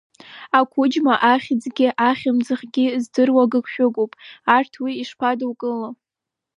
[0.59, 4.11] Ақәыџьма ахьӡгьы ахьымӡӷгьы здыруа гыгшәыгуп,
[4.55, 5.89] арҭ уи ишԥадукыло?!